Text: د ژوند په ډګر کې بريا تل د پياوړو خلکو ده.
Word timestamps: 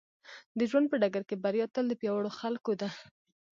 د 0.57 0.59
ژوند 0.69 0.87
په 0.89 0.95
ډګر 1.01 1.23
کې 1.29 1.35
بريا 1.43 1.65
تل 1.73 1.85
د 1.89 1.93
پياوړو 2.01 2.29
خلکو 2.39 2.71
ده. 2.81 2.89